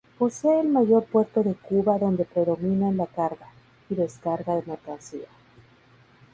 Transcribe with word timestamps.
Posee 0.17 0.61
el 0.61 0.67
mayor 0.67 1.05
puerto 1.05 1.43
de 1.43 1.53
Cuba 1.53 1.99
donde 1.99 2.25
predominan 2.25 2.97
la 2.97 3.05
carga 3.05 3.49
y 3.87 3.93
descarga 3.93 4.55
de 4.55 4.63
mercancía. 4.65 5.27